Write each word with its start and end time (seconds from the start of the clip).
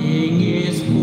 de 0.00 0.93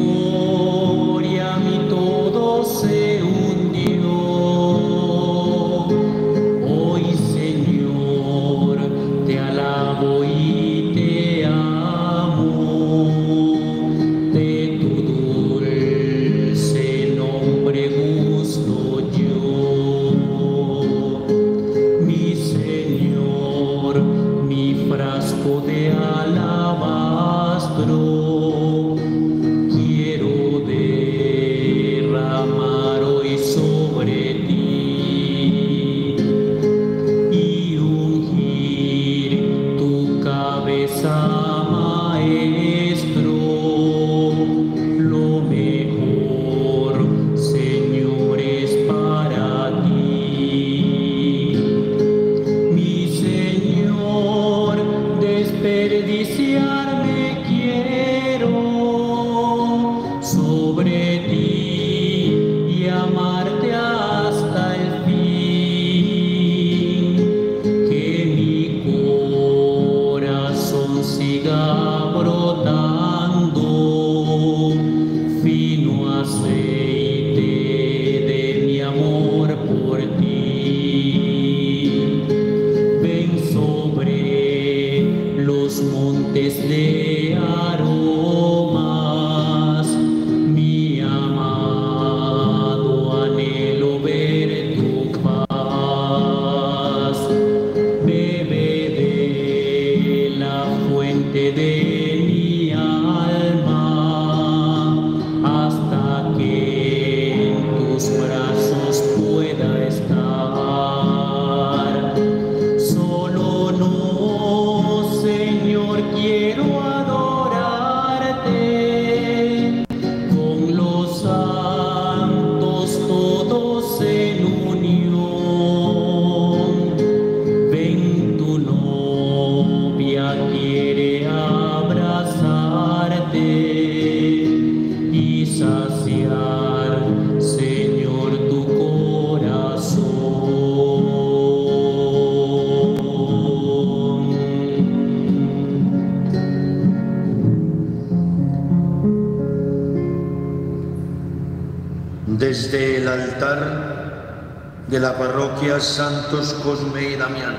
Santos 156.32 156.54
Cosme 156.64 157.10
y 157.10 157.16
Damián. 157.18 157.58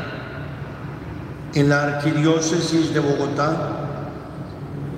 En 1.53 1.69
la 1.69 1.83
Arquidiócesis 1.83 2.95
de 2.95 3.01
Bogotá 3.01 3.53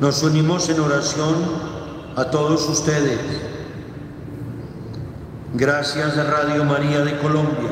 nos 0.00 0.22
unimos 0.22 0.68
en 0.68 0.78
oración 0.78 1.34
a 2.14 2.24
todos 2.26 2.68
ustedes. 2.68 3.18
Gracias 5.54 6.16
a 6.16 6.22
Radio 6.22 6.64
María 6.64 7.00
de 7.00 7.18
Colombia 7.18 7.70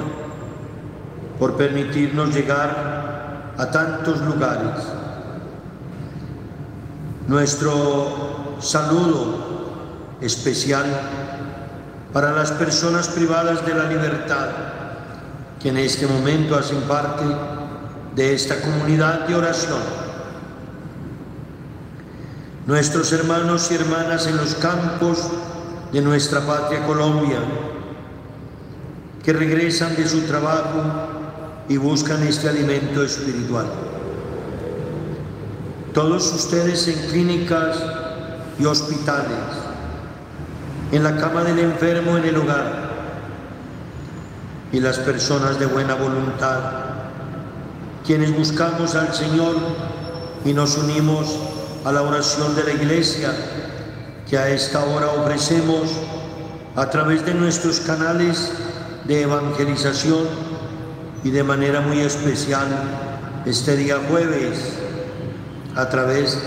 por 1.38 1.56
permitirnos 1.56 2.34
llegar 2.34 3.52
a 3.56 3.70
tantos 3.70 4.20
lugares. 4.22 4.82
Nuestro 7.28 8.56
saludo 8.58 10.16
especial 10.20 10.86
para 12.12 12.32
las 12.32 12.50
personas 12.50 13.06
privadas 13.06 13.64
de 13.64 13.74
la 13.74 13.84
libertad 13.84 14.48
que 15.62 15.68
en 15.68 15.76
este 15.76 16.08
momento 16.08 16.56
hacen 16.56 16.80
parte 16.82 17.24
de 18.16 18.34
esta 18.34 18.60
comunidad 18.60 19.28
de 19.28 19.34
oración. 19.36 19.78
Nuestros 22.66 23.12
hermanos 23.12 23.70
y 23.70 23.76
hermanas 23.76 24.26
en 24.26 24.36
los 24.36 24.56
campos 24.56 25.30
de 25.92 26.00
nuestra 26.00 26.40
patria 26.40 26.84
Colombia, 26.84 27.38
que 29.24 29.32
regresan 29.32 29.94
de 29.94 30.08
su 30.08 30.22
trabajo 30.22 30.82
y 31.68 31.76
buscan 31.76 32.26
este 32.26 32.48
alimento 32.48 33.04
espiritual. 33.04 33.66
Todos 35.94 36.32
ustedes 36.32 36.88
en 36.88 37.10
clínicas 37.10 37.78
y 38.58 38.64
hospitales, 38.64 39.38
en 40.90 41.04
la 41.04 41.16
cama 41.18 41.44
del 41.44 41.60
enfermo 41.60 42.16
en 42.16 42.24
el 42.24 42.36
hogar 42.36 42.81
y 44.72 44.80
las 44.80 44.98
personas 44.98 45.58
de 45.58 45.66
buena 45.66 45.94
voluntad, 45.94 46.60
quienes 48.06 48.34
buscamos 48.36 48.94
al 48.94 49.14
Señor 49.14 49.56
y 50.44 50.52
nos 50.54 50.76
unimos 50.78 51.38
a 51.84 51.92
la 51.92 52.02
oración 52.02 52.56
de 52.56 52.64
la 52.64 52.72
iglesia 52.72 53.32
que 54.28 54.38
a 54.38 54.48
esta 54.48 54.82
hora 54.84 55.08
ofrecemos 55.10 55.90
a 56.74 56.88
través 56.88 57.24
de 57.26 57.34
nuestros 57.34 57.80
canales 57.80 58.50
de 59.04 59.22
evangelización 59.22 60.26
y 61.22 61.30
de 61.30 61.44
manera 61.44 61.82
muy 61.82 62.00
especial 62.00 62.66
este 63.44 63.76
día 63.76 63.98
jueves 64.08 64.72
a 65.76 65.88
través 65.88 66.38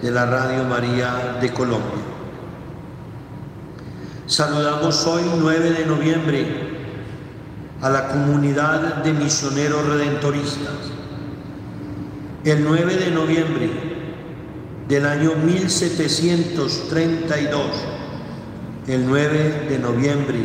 de 0.00 0.10
la 0.10 0.26
Radio 0.26 0.64
María 0.64 1.38
de 1.40 1.52
Colombia. 1.52 2.02
Saludamos 4.26 5.06
hoy, 5.06 5.22
9 5.38 5.70
de 5.70 5.86
noviembre, 5.86 6.73
a 7.84 7.90
la 7.90 8.08
comunidad 8.08 9.04
de 9.04 9.12
misioneros 9.12 9.86
redentoristas. 9.86 10.74
El 12.42 12.64
9 12.64 12.96
de 12.96 13.10
noviembre 13.10 13.68
del 14.88 15.04
año 15.04 15.34
1732, 15.34 17.66
el 18.86 19.06
9 19.06 19.66
de 19.68 19.78
noviembre 19.78 20.38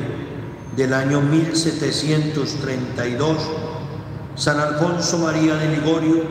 del 0.76 0.94
año 0.94 1.22
1732, 1.22 3.38
San 4.36 4.60
Alfonso 4.60 5.20
María 5.20 5.56
de 5.56 5.78
Ligorio 5.78 6.24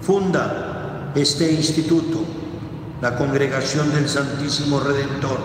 funda 0.00 1.12
este 1.14 1.52
instituto, 1.52 2.24
la 3.00 3.14
Congregación 3.14 3.94
del 3.94 4.08
Santísimo 4.08 4.80
Redentor 4.80 5.38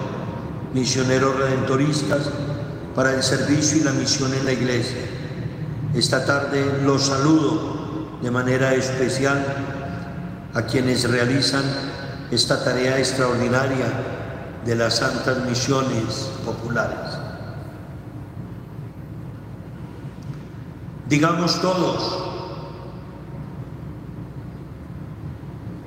misioneros 0.74 1.36
redentoristas 1.36 2.30
para 3.00 3.13
el 3.13 3.24
servicio 3.24 3.78
y 3.78 3.84
la 3.86 3.94
misión 3.94 4.34
en 4.34 4.44
la 4.44 4.51
iglesia. 4.51 5.00
Esta 5.96 6.25
tarde 6.25 6.81
los 6.84 7.04
saludo 7.04 8.18
de 8.22 8.30
manera 8.30 8.74
especial 8.74 9.42
a 10.54 10.63
quienes 10.63 11.10
realizan 11.10 11.63
esta 12.30 12.62
tarea 12.62 13.00
extraordinaria 13.00 13.86
de 14.66 14.75
las 14.75 14.98
santas 14.98 15.46
misiones 15.46 16.30
populares. 16.44 17.18
Digamos 21.07 21.62
todos, 21.62 22.18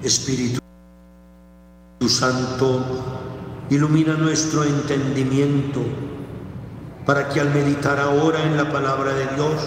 Espíritu 0.02 0.62
Santo 2.08 3.66
ilumina 3.68 4.14
nuestro 4.14 4.64
entendimiento 4.64 5.82
para 7.06 7.28
que 7.28 7.40
al 7.40 7.50
meditar 7.50 7.98
ahora 7.98 8.42
en 8.42 8.56
la 8.56 8.70
palabra 8.70 9.12
de 9.12 9.26
Dios, 9.34 9.60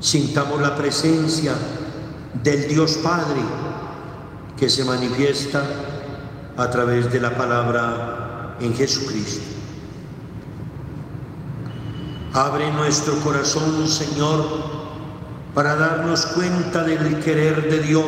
sintamos 0.00 0.60
la 0.60 0.74
presencia 0.74 1.52
del 2.42 2.68
Dios 2.68 2.98
Padre 3.02 3.40
que 4.56 4.68
se 4.68 4.84
manifiesta 4.84 5.62
a 6.56 6.70
través 6.70 7.10
de 7.12 7.20
la 7.20 7.36
palabra 7.36 8.56
en 8.60 8.74
Jesucristo. 8.74 9.42
Abre 12.34 12.72
nuestro 12.72 13.14
corazón, 13.20 13.86
Señor, 13.86 14.44
para 15.54 15.76
darnos 15.76 16.26
cuenta 16.26 16.82
del 16.82 17.20
querer 17.20 17.70
de 17.70 17.80
Dios 17.80 18.06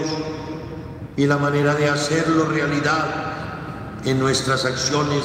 y 1.17 1.27
la 1.27 1.37
manera 1.37 1.75
de 1.75 1.89
hacerlo 1.91 2.47
realidad 2.47 3.07
en 4.05 4.19
nuestras 4.19 4.65
acciones 4.65 5.25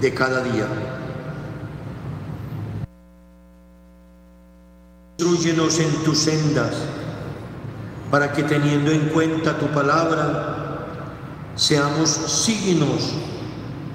de 0.00 0.14
cada 0.14 0.42
día. 0.42 0.66
Instruyenos 5.20 5.78
en 5.80 5.92
tus 6.02 6.18
sendas 6.18 6.72
para 8.10 8.32
que 8.32 8.42
teniendo 8.42 8.90
en 8.90 9.10
cuenta 9.10 9.58
tu 9.58 9.66
palabra, 9.66 10.86
seamos 11.56 12.08
signos 12.08 13.12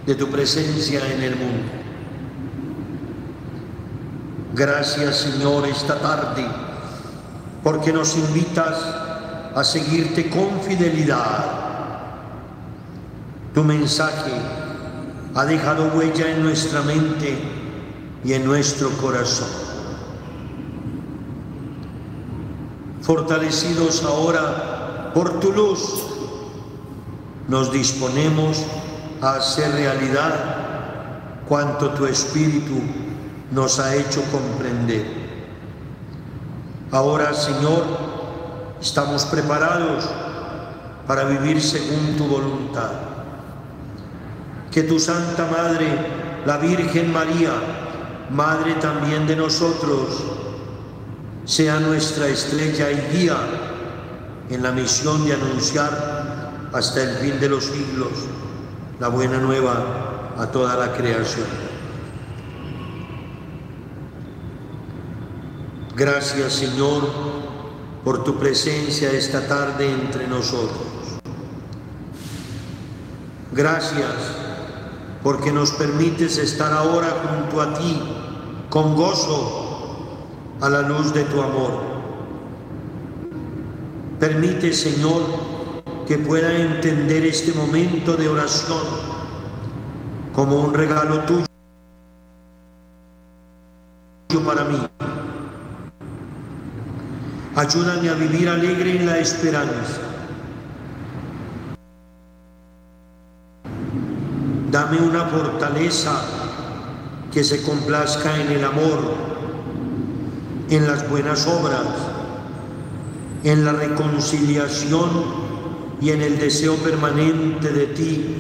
de 0.05 0.13
tu 0.13 0.29
presencia 0.29 1.01
en 1.11 1.23
el 1.23 1.35
mundo. 1.35 1.71
Gracias 4.53 5.15
Señor 5.15 5.65
esta 5.67 5.99
tarde, 5.99 6.45
porque 7.63 7.91
nos 7.91 8.15
invitas 8.15 8.77
a 9.55 9.63
seguirte 9.63 10.29
con 10.29 10.61
fidelidad. 10.61 11.43
Tu 13.51 13.63
mensaje 13.63 14.31
ha 15.33 15.43
dejado 15.43 15.87
huella 15.87 16.29
en 16.29 16.43
nuestra 16.43 16.83
mente 16.83 17.35
y 18.23 18.33
en 18.33 18.45
nuestro 18.45 18.91
corazón. 18.97 19.64
Fortalecidos 23.05 24.03
ahora 24.03 25.11
por 25.13 25.39
tu 25.39 25.51
luz, 25.51 26.03
nos 27.47 27.71
disponemos 27.71 28.65
a 29.21 29.35
hacer 29.35 29.71
realidad 29.73 30.33
cuanto 31.47 31.91
tu 31.91 32.07
Espíritu 32.07 32.81
nos 33.51 33.79
ha 33.79 33.95
hecho 33.95 34.23
comprender. 34.31 35.05
Ahora, 36.91 37.33
Señor, 37.35 37.83
estamos 38.81 39.25
preparados 39.25 40.05
para 41.05 41.25
vivir 41.25 41.61
según 41.61 42.17
tu 42.17 42.25
voluntad. 42.25 42.91
Que 44.71 44.81
tu 44.81 44.99
Santa 44.99 45.47
Madre, 45.51 45.87
la 46.45 46.57
Virgen 46.57 47.13
María, 47.13 47.51
Madre 48.31 48.73
también 48.75 49.27
de 49.27 49.35
nosotros, 49.35 50.23
sea 51.45 51.79
nuestra 51.79 52.27
estrella 52.27 52.91
y 52.91 53.17
guía 53.17 53.37
en 54.49 54.63
la 54.63 54.71
misión 54.71 55.25
de 55.25 55.33
anunciar 55.33 56.69
hasta 56.73 57.03
el 57.03 57.15
fin 57.17 57.39
de 57.39 57.49
los 57.49 57.65
siglos 57.65 58.11
la 58.99 59.09
buena 59.09 59.37
nueva 59.37 60.33
a 60.37 60.47
toda 60.47 60.75
la 60.75 60.93
creación. 60.93 61.47
Gracias 65.95 66.53
Señor 66.53 67.03
por 68.03 68.23
tu 68.23 68.37
presencia 68.37 69.11
esta 69.11 69.47
tarde 69.47 69.89
entre 69.89 70.27
nosotros. 70.27 70.85
Gracias 73.51 74.13
porque 75.23 75.51
nos 75.51 75.71
permites 75.71 76.37
estar 76.37 76.73
ahora 76.73 77.07
junto 77.27 77.61
a 77.61 77.73
ti 77.73 78.01
con 78.69 78.95
gozo 78.95 79.64
a 80.61 80.69
la 80.69 80.81
luz 80.81 81.13
de 81.13 81.23
tu 81.23 81.41
amor. 81.41 81.81
Permite, 84.19 84.73
Señor, 84.73 85.23
que 86.07 86.17
pueda 86.17 86.53
entender 86.53 87.25
este 87.25 87.51
momento 87.53 88.15
de 88.15 88.29
oración 88.29 89.15
como 90.33 90.61
un 90.61 90.73
regalo 90.73 91.19
tuyo 91.21 91.45
para 94.45 94.63
mí. 94.65 94.77
Ayúdame 97.55 98.09
a 98.09 98.13
vivir 98.13 98.49
alegre 98.49 98.99
en 98.99 99.05
la 99.05 99.17
esperanza. 99.17 100.01
Dame 104.71 104.99
una 104.99 105.25
fortaleza 105.25 106.21
que 107.31 107.43
se 107.43 107.63
complazca 107.63 108.35
en 108.39 108.51
el 108.51 108.65
amor 108.65 109.34
en 110.69 110.87
las 110.87 111.09
buenas 111.09 111.47
obras, 111.47 111.85
en 113.43 113.65
la 113.65 113.73
reconciliación 113.73 115.09
y 116.01 116.11
en 116.11 116.21
el 116.21 116.39
deseo 116.39 116.75
permanente 116.77 117.71
de 117.71 117.87
ti, 117.87 118.35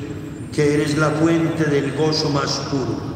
que 0.53 0.73
eres 0.73 0.97
la 0.97 1.09
fuente 1.09 1.65
del 1.65 1.95
gozo 1.95 2.29
más 2.29 2.59
puro. 2.71 3.15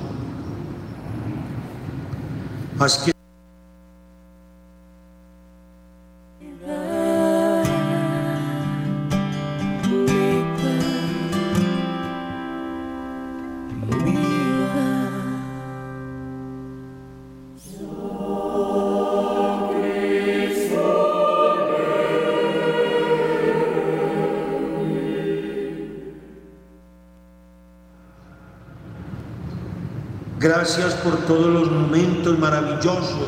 Gracias 30.69 30.93
por 31.01 31.17
todos 31.25 31.47
los 31.47 31.71
momentos 31.71 32.37
maravillosos 32.37 33.27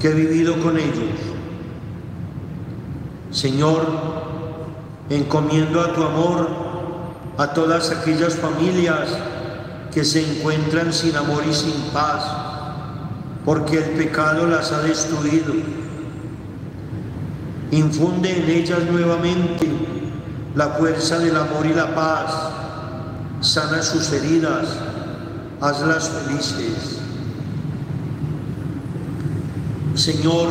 que 0.00 0.08
he 0.08 0.12
vivido 0.12 0.60
con 0.60 0.76
ellos. 0.76 1.20
Señor, 3.30 3.86
encomiendo 5.08 5.80
a 5.80 5.92
tu 5.92 6.02
amor 6.02 6.48
a 7.38 7.46
todas 7.52 7.92
aquellas 7.92 8.34
familias 8.34 9.08
que 9.94 10.04
se 10.04 10.28
encuentran 10.28 10.92
sin 10.92 11.14
amor 11.14 11.44
y 11.48 11.54
sin 11.54 11.80
paz, 11.92 12.24
porque 13.44 13.78
el 13.78 13.90
pecado 13.90 14.44
las 14.48 14.72
ha 14.72 14.82
destruido. 14.82 15.54
Infunde 17.70 18.42
en 18.42 18.50
ellas 18.50 18.80
nuevamente 18.90 19.70
la 20.56 20.70
fuerza 20.70 21.20
del 21.20 21.36
amor 21.36 21.66
y 21.66 21.72
la 21.72 21.94
paz, 21.94 22.34
sana 23.42 23.80
sus 23.80 24.12
heridas, 24.12 24.91
hazlas 25.62 26.10
felices. 26.10 26.98
Señor, 29.94 30.48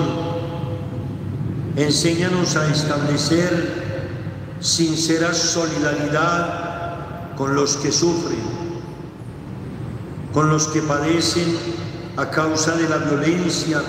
enséñanos 1.76 2.56
a 2.56 2.72
establecer 2.72 4.56
sincera 4.62 5.34
solidaridad 5.34 7.36
con 7.36 7.56
los 7.56 7.76
que 7.78 7.92
sufren, 7.92 8.40
con 10.34 10.50
los 10.50 10.68
que 10.70 10.82
padecen 10.82 11.58
a 12.16 12.30
causa 12.30 12.78
de 12.78 12.88
la 12.88 12.98
violencia, 12.98 13.82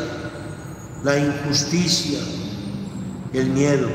la 1.05 1.19
injusticia, 1.19 2.19
el 3.33 3.51
miedo. 3.51 3.89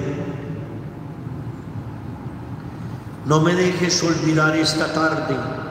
No 3.26 3.42
me 3.42 3.54
dejes 3.54 4.02
olvidar 4.02 4.56
esta 4.56 4.94
tarde 4.94 5.67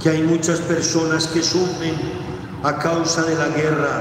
que 0.00 0.10
hay 0.10 0.22
muchas 0.22 0.60
personas 0.60 1.26
que 1.26 1.42
sufren 1.42 1.94
a 2.62 2.78
causa 2.78 3.22
de 3.24 3.34
la 3.34 3.48
guerra, 3.48 4.00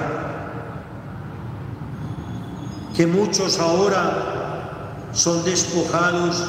que 2.96 3.08
muchos 3.08 3.60
ahora 3.60 5.10
son 5.12 5.44
despojados 5.44 6.44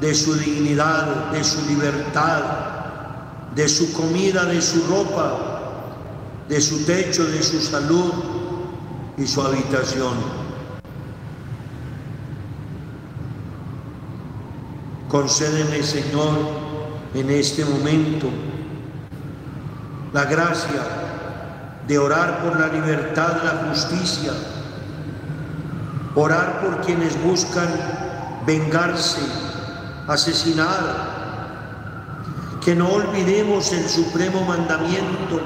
de 0.00 0.14
su 0.14 0.34
dignidad, 0.34 1.30
de 1.30 1.44
su 1.44 1.60
libertad, 1.66 2.42
de 3.54 3.68
su 3.68 3.92
comida, 3.92 4.44
de 4.44 4.62
su 4.62 4.82
ropa, 4.86 5.38
de 6.48 6.60
su 6.60 6.84
techo, 6.84 7.24
de 7.24 7.42
su 7.42 7.60
salud 7.60 8.12
y 9.18 9.26
su 9.26 9.42
habitación. 9.42 10.14
Concédeme, 15.08 15.82
Señor, 15.82 16.38
en 17.14 17.30
este 17.30 17.64
momento 17.64 18.28
la 20.12 20.24
gracia 20.24 20.82
de 21.86 21.98
orar 21.98 22.40
por 22.42 22.58
la 22.58 22.68
libertad, 22.68 23.42
la 23.44 23.68
justicia, 23.68 24.32
orar 26.14 26.60
por 26.60 26.80
quienes 26.80 27.20
buscan 27.22 27.68
vengarse 28.46 29.20
asesinar, 30.12 31.10
que 32.60 32.74
no 32.74 32.88
olvidemos 32.88 33.72
el 33.72 33.88
supremo 33.88 34.44
mandamiento 34.44 35.40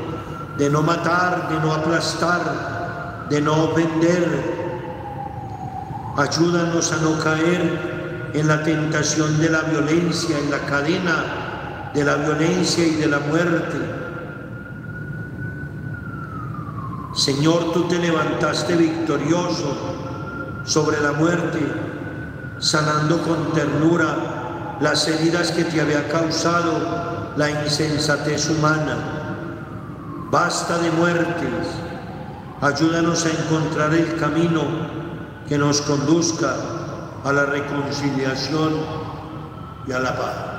de 0.57 0.71
no 0.71 0.83
matar, 0.83 1.49
de 1.49 1.61
no 1.61 1.73
aplastar, 1.73 3.27
de 3.29 3.41
no 3.41 3.65
ofender. 3.65 4.55
Ayúdanos 6.17 6.93
a 6.93 6.97
no 6.99 7.19
caer 7.19 8.31
en 8.33 8.49
la 8.49 8.63
tentación 8.63 9.39
de 9.41 9.51
la 9.51 9.63
violencia, 9.63 10.39
en 10.39 10.51
la 10.51 10.59
cadena 10.61 11.91
de 11.95 12.05
la 12.05 12.17
violencia 12.17 12.85
y 12.85 12.95
de 12.95 13.07
la 13.07 13.21
muerte. 13.21 14.04
Señor, 17.15 17.73
tú 17.73 17.85
te 17.85 17.99
levantaste 17.99 18.75
victorioso 18.75 19.77
sobre 20.65 21.01
la 21.01 21.13
muerte, 21.13 21.61
sanando 22.59 23.23
con 23.23 23.53
ternura 23.53 24.79
las 24.81 25.07
heridas 25.07 25.53
que 25.53 25.65
te 25.65 25.81
había 25.81 26.09
causado 26.09 27.33
la 27.37 27.51
insensatez 27.51 28.51
humana. 28.51 28.97
Basta 30.31 30.79
de 30.79 30.91
muertes, 30.91 31.69
ayúdanos 32.61 33.25
a 33.27 33.31
encontrar 33.31 33.95
el 33.95 34.17
camino 34.17 34.63
que 35.49 35.57
nos 35.57 35.83
conduzca 35.83 36.57
a 37.25 37.33
la 37.33 37.47
reconciliación 37.47 38.73
y 39.87 39.93
a 39.93 40.01
la 40.01 40.17
paz. 40.17 40.54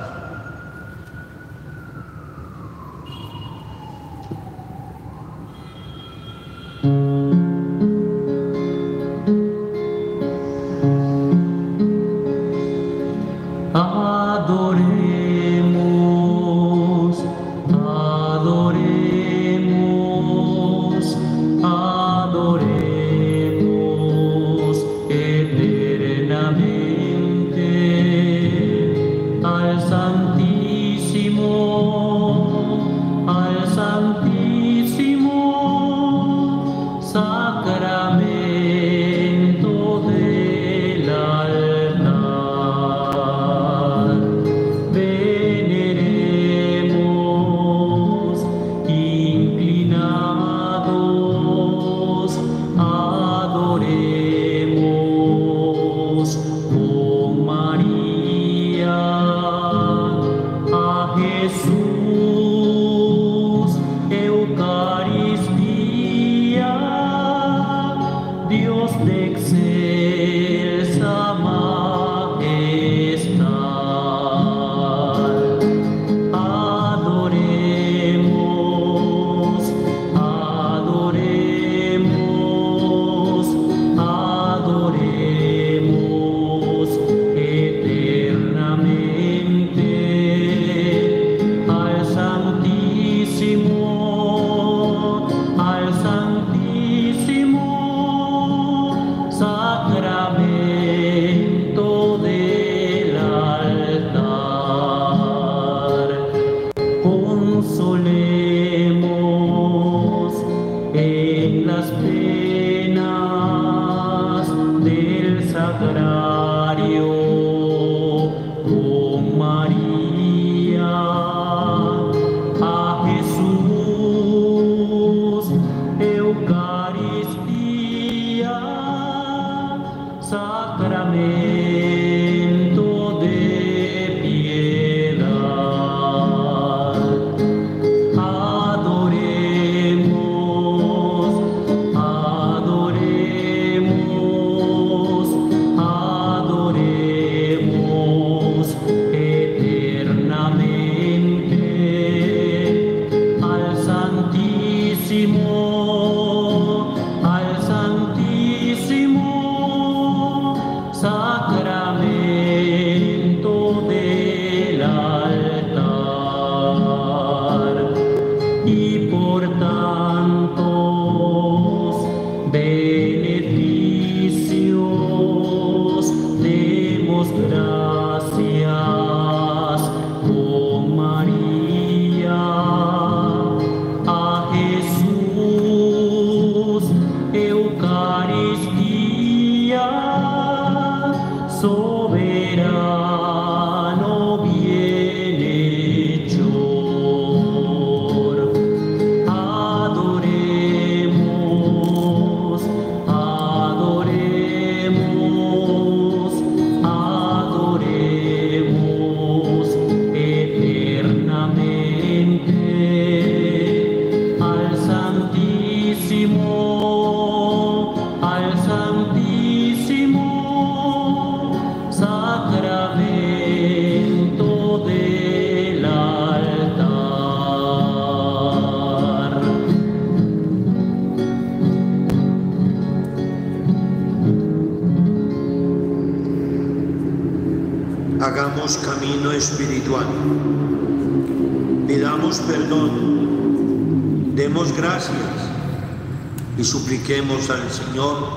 Supliquemos 246.64 247.48
al 247.50 247.70
Señor 247.70 248.28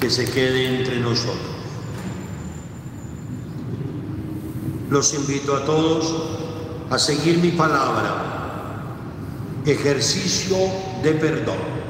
que 0.00 0.08
se 0.08 0.24
quede 0.24 0.78
entre 0.78 1.00
nosotros. 1.00 1.60
los 4.90 5.14
invito 5.14 5.56
a 5.56 5.64
todos 5.64 6.12
a 6.90 6.98
seguir 6.98 7.38
mi 7.38 7.52
palabra, 7.52 8.82
ejercicio 9.64 10.56
de 11.02 11.12
perdón. 11.12 11.80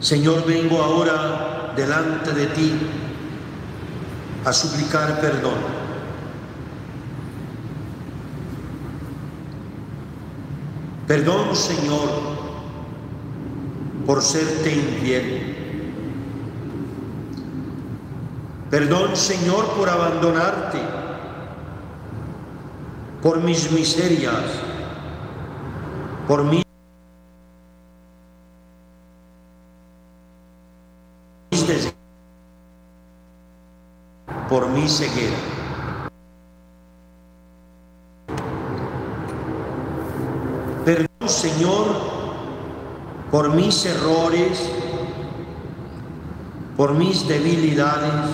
Señor, 0.00 0.46
vengo 0.46 0.82
ahora 0.82 1.74
delante 1.76 2.32
de 2.32 2.46
ti 2.46 2.72
a 4.50 4.52
suplicar 4.52 5.20
perdón. 5.20 5.54
Perdón, 11.06 11.54
Señor, 11.54 12.08
por 14.06 14.20
serte 14.22 14.74
infiel. 14.74 15.56
Perdón, 18.70 19.16
Señor, 19.16 19.66
por 19.76 19.88
abandonarte, 19.88 20.80
por 23.22 23.40
mis 23.40 23.70
miserias, 23.70 24.46
por 26.26 26.42
mis 26.42 26.64
por 34.50 34.68
mi 34.68 34.79
ceguera. 34.90 35.36
Perdón, 40.84 41.28
Señor, 41.28 41.86
por 43.30 43.54
mis 43.54 43.86
errores, 43.86 44.70
por 46.76 46.94
mis 46.94 47.26
debilidades, 47.28 48.30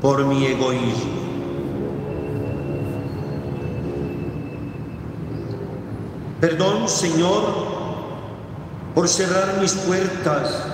por 0.00 0.24
mi 0.24 0.46
egoísmo. 0.46 1.24
Perdón, 6.40 6.88
Señor, 6.88 7.42
por 8.94 9.08
cerrar 9.08 9.60
mis 9.60 9.74
puertas 9.74 10.73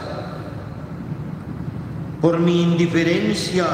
por 2.21 2.39
mi 2.39 2.63
indiferencia, 2.63 3.67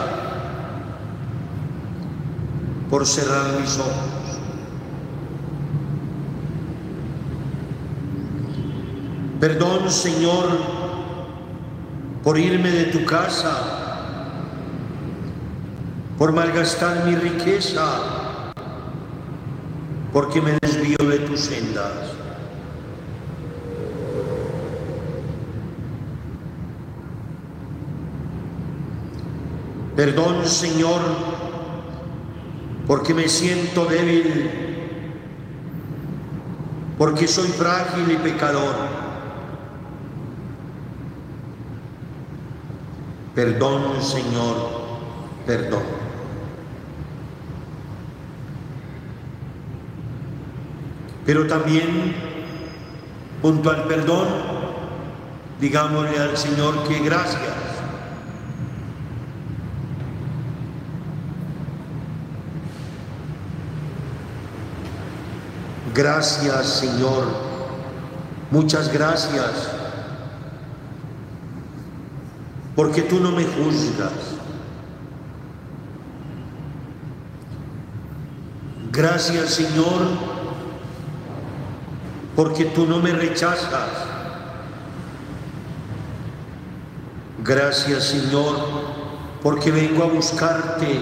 por 2.88 3.06
cerrar 3.06 3.60
mis 3.60 3.78
ojos. 3.78 4.16
Perdón, 9.40 9.90
Señor, 9.90 10.46
por 12.22 12.38
irme 12.38 12.70
de 12.70 12.84
tu 12.86 13.04
casa, 13.04 13.52
por 16.16 16.32
malgastar 16.32 17.04
mi 17.04 17.16
riqueza, 17.16 18.52
porque 20.12 20.40
me 20.40 20.56
desvío 20.62 20.96
de 21.08 21.18
tus 21.18 21.40
sendas. 21.40 22.25
Perdón, 29.96 30.44
Señor, 30.44 31.00
porque 32.86 33.14
me 33.14 33.30
siento 33.30 33.86
débil, 33.86 34.50
porque 36.98 37.26
soy 37.26 37.48
frágil 37.48 38.12
y 38.12 38.16
pecador. 38.16 38.74
Perdón, 43.34 44.02
Señor, 44.02 44.56
perdón. 45.46 45.82
Pero 51.24 51.46
también, 51.46 52.14
junto 53.40 53.70
al 53.70 53.84
perdón, 53.84 54.28
digámosle 55.58 56.18
al 56.18 56.36
Señor 56.36 56.86
que 56.86 57.00
gracias 57.00 57.65
Gracias 65.96 66.66
Señor, 66.66 67.24
muchas 68.50 68.92
gracias, 68.92 69.70
porque 72.74 73.00
tú 73.00 73.18
no 73.18 73.32
me 73.32 73.44
juzgas. 73.44 74.12
Gracias 78.92 79.54
Señor, 79.54 80.02
porque 82.36 82.66
tú 82.66 82.84
no 82.84 82.98
me 82.98 83.12
rechazas. 83.12 83.88
Gracias 87.42 88.04
Señor, 88.04 88.54
porque 89.42 89.70
vengo 89.70 90.04
a 90.04 90.08
buscarte 90.08 91.00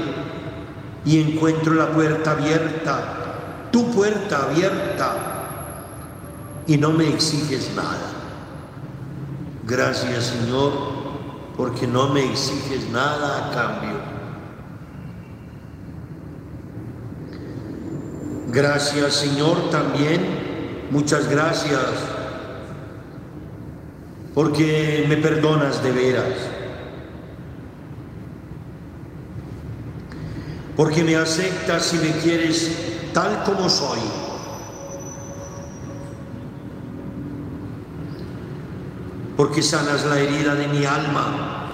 y 1.05 1.21
encuentro 1.21 1.75
la 1.75 1.91
puerta 1.91 2.31
abierta 2.31 3.24
tu 3.75 3.91
puerta 3.91 4.45
abierta 4.45 5.17
y 6.69 6.77
no 6.77 6.93
me 6.93 7.09
exiges 7.09 7.75
nada. 7.75 8.13
Gracias 9.67 10.27
Señor, 10.27 10.71
porque 11.57 11.85
no 11.89 12.11
me 12.11 12.25
exiges 12.25 12.89
nada 12.93 13.49
a 13.49 13.53
cambio. 13.53 13.99
Gracias 18.53 19.13
Señor 19.15 19.71
también, 19.71 20.21
muchas 20.93 21.29
gracias, 21.29 21.81
porque 24.37 25.05
me 25.09 25.17
perdonas 25.17 25.83
de 25.83 25.91
veras. 25.91 26.35
Porque 30.77 31.03
me 31.03 31.17
aceptas 31.17 31.93
y 31.95 31.97
me 31.99 32.11
quieres 32.19 32.94
tal 33.15 33.45
como 33.45 33.69
soy. 33.69 34.01
Porque 39.37 39.63
sanas 39.63 40.05
la 40.05 40.19
herida 40.19 40.55
de 40.55 40.69
mi 40.69 40.85
alma. 40.85 41.71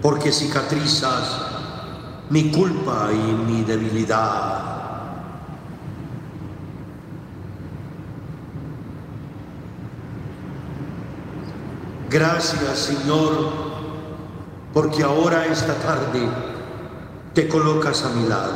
Porque 0.00 0.30
cicatrizas 0.32 1.40
mi 2.30 2.50
culpa 2.50 3.08
y 3.12 3.16
mi 3.16 3.62
debilidad. 3.62 4.60
Gracias 12.10 12.78
Señor, 12.78 13.52
porque 14.74 15.02
ahora 15.02 15.46
esta 15.46 15.74
tarde 15.76 16.51
te 17.34 17.48
colocas 17.48 18.04
a 18.04 18.10
mi 18.10 18.28
lado. 18.28 18.52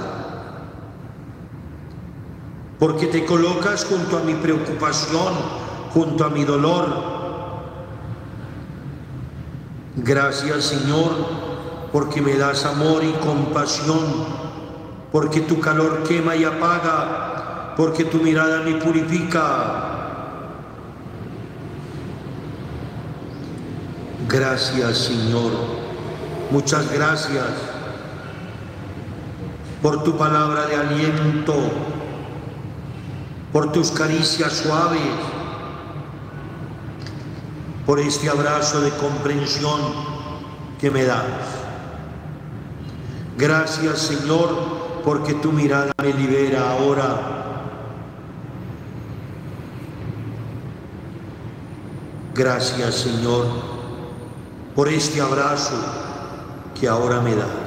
Porque 2.79 3.07
te 3.07 3.25
colocas 3.25 3.87
junto 3.87 4.19
a 4.19 4.21
mi 4.21 4.35
preocupación, 4.35 5.33
junto 5.93 6.25
a 6.25 6.29
mi 6.29 6.45
dolor. 6.45 7.17
Gracias 9.97 10.65
Señor, 10.65 11.11
porque 11.91 12.21
me 12.21 12.37
das 12.37 12.67
amor 12.67 13.03
y 13.03 13.13
compasión, 13.13 14.27
porque 15.11 15.41
tu 15.41 15.59
calor 15.59 16.03
quema 16.03 16.37
y 16.37 16.45
apaga, 16.45 17.75
porque 17.79 18.05
tu 18.05 18.19
mirada 18.19 18.61
me 18.61 18.75
purifica. 18.75 19.93
Gracias 24.29 24.99
Señor, 24.99 25.53
muchas 26.51 26.93
gracias 26.93 27.76
por 29.83 30.03
tu 30.03 30.17
palabra 30.17 30.67
de 30.67 30.77
aliento, 30.77 31.55
por 33.53 33.73
tus 33.73 33.91
caricias 33.91 34.53
suaves, 34.53 35.01
por 37.85 38.01
este 38.01 38.29
abrazo 38.29 38.81
de 38.81 38.91
comprensión 38.91 39.81
que 40.81 40.91
me 40.91 41.05
das. 41.05 41.25
Gracias 43.39 43.99
Señor, 43.99 45.03
porque 45.05 45.35
tu 45.35 45.53
mirada 45.53 45.93
me 46.03 46.13
libera 46.13 46.71
ahora. 46.71 47.37
Gracias 52.35 52.95
Señor, 52.95 53.47
por 54.75 54.89
este 54.89 55.21
abrazo 55.21 55.75
que 56.79 56.89
ahora 56.89 57.21
me 57.21 57.35
das. 57.35 57.66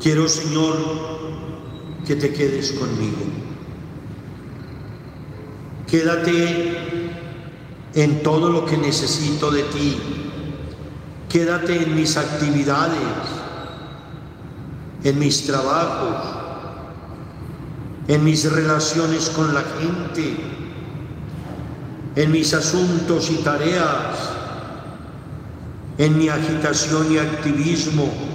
Quiero, 0.00 0.26
Señor, 0.30 0.76
que 2.06 2.16
te 2.16 2.32
quedes 2.32 2.72
conmigo. 2.72 3.18
Quédate 5.86 6.78
en 7.94 8.22
todo 8.22 8.48
lo 8.48 8.64
que 8.64 8.78
necesito 8.78 9.50
de 9.50 9.62
ti. 9.64 9.98
Quédate 11.28 11.82
en 11.82 11.94
mis 11.94 12.16
actividades, 12.16 12.98
en 15.04 15.18
mis 15.18 15.44
trabajos, 15.46 16.16
en 18.08 18.24
mis 18.24 18.50
relaciones 18.50 19.28
con 19.28 19.52
la 19.52 19.62
gente, 19.78 20.36
en 22.16 22.32
mis 22.32 22.54
asuntos 22.54 23.30
y 23.30 23.36
tareas, 23.36 24.16
en 25.98 26.16
mi 26.16 26.30
agitación 26.30 27.12
y 27.12 27.18
activismo. 27.18 28.29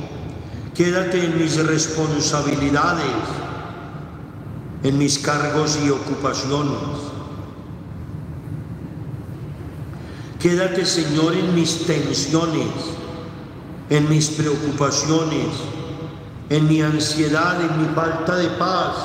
Quédate 0.75 1.23
en 1.23 1.37
mis 1.37 1.55
responsabilidades, 1.55 3.05
en 4.83 4.97
mis 4.97 5.17
cargos 5.17 5.79
y 5.85 5.89
ocupaciones. 5.89 7.15
Quédate, 10.37 10.85
Señor, 10.85 11.33
en 11.33 11.55
mis 11.55 11.87
tensiones, 11.87 12.67
en 13.89 14.09
mis 14.09 14.27
preocupaciones, 14.31 15.47
en 16.49 16.67
mi 16.67 16.81
ansiedad, 16.81 17.57
en 17.61 17.81
mi 17.81 17.95
falta 17.95 18.35
de 18.35 18.49
paz, 18.49 18.97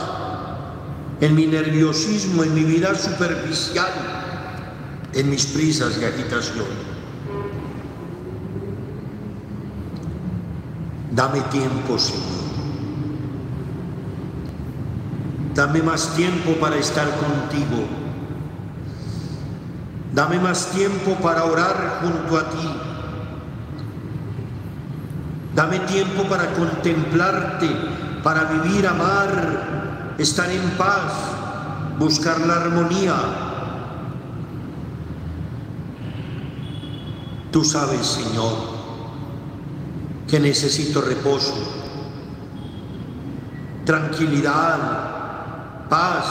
en 1.20 1.36
mi 1.36 1.46
nerviosismo, 1.46 2.42
en 2.42 2.52
mi 2.52 2.64
vida 2.64 2.96
superficial, 2.96 3.92
en 5.14 5.30
mis 5.30 5.46
prisas 5.46 5.96
y 6.00 6.04
agitación. 6.04 6.89
Dame 11.20 11.42
tiempo, 11.52 11.98
Señor. 11.98 12.24
Dame 15.54 15.82
más 15.82 16.16
tiempo 16.16 16.52
para 16.58 16.76
estar 16.76 17.06
contigo. 17.10 17.84
Dame 20.14 20.38
más 20.38 20.68
tiempo 20.70 21.16
para 21.16 21.44
orar 21.44 22.00
junto 22.00 22.38
a 22.38 22.48
ti. 22.48 22.70
Dame 25.54 25.80
tiempo 25.80 26.22
para 26.22 26.54
contemplarte, 26.54 27.68
para 28.24 28.44
vivir, 28.44 28.86
amar, 28.86 30.14
estar 30.16 30.50
en 30.50 30.70
paz, 30.78 31.12
buscar 31.98 32.40
la 32.40 32.62
armonía. 32.62 33.16
Tú 37.52 37.62
sabes, 37.62 38.06
Señor, 38.06 38.79
que 40.30 40.38
necesito 40.38 41.00
reposo, 41.00 41.54
tranquilidad, 43.84 45.88
paz, 45.88 46.24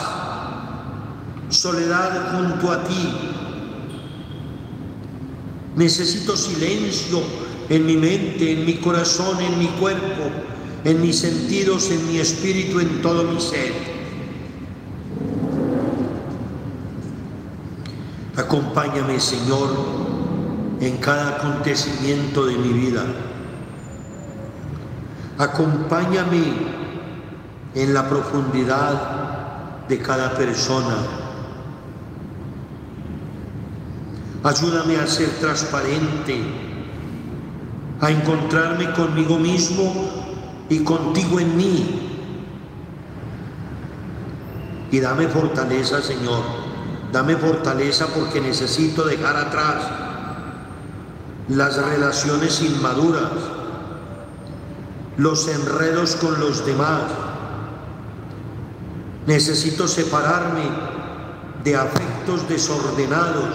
soledad 1.49 2.31
junto 2.31 2.71
a 2.71 2.83
ti. 2.85 3.13
Necesito 5.75 6.38
silencio 6.38 7.21
en 7.69 7.85
mi 7.85 7.97
mente, 7.97 8.53
en 8.53 8.65
mi 8.65 8.75
corazón, 8.75 9.41
en 9.41 9.59
mi 9.59 9.67
cuerpo, 9.67 10.31
en 10.85 11.01
mis 11.01 11.19
sentidos, 11.19 11.91
en 11.91 12.07
mi 12.07 12.19
espíritu, 12.19 12.79
en 12.79 13.01
todo 13.01 13.23
mi 13.23 13.41
ser. 13.41 13.73
Acompáñame, 18.38 19.19
Señor, 19.19 19.75
en 20.79 20.95
cada 20.97 21.35
acontecimiento 21.35 22.45
de 22.45 22.57
mi 22.57 22.69
vida. 22.69 23.03
Acompáñame 25.39 26.43
en 27.73 27.93
la 27.93 28.10
profundidad 28.10 29.88
de 29.88 29.97
cada 29.99 30.36
persona. 30.36 30.97
Ayúdame 34.43 34.97
a 34.97 35.08
ser 35.08 35.30
transparente 35.39 36.43
a 38.02 38.12
encontrarme 38.12 38.91
conmigo 38.91 39.38
mismo 39.38 39.93
y 40.69 40.84
contigo 40.84 41.39
en 41.39 41.56
mí. 41.56 42.10
Y 44.91 44.99
dame 44.99 45.28
fortaleza, 45.30 46.02
Señor. 46.02 46.43
Dame 47.13 47.38
fortaleza 47.38 48.08
porque 48.08 48.41
necesito 48.41 49.06
dejar 49.06 49.38
atrás 49.38 49.75
las 51.47 51.78
relaciones 51.78 52.62
inmaduras, 52.62 53.32
los 55.19 55.49
enredos 55.49 56.15
con 56.15 56.39
los 56.39 56.65
demás. 56.65 57.01
Necesito 59.27 59.86
separarme 59.86 60.63
de 61.65 61.75
afectos 61.75 62.47
desordenados, 62.47 63.53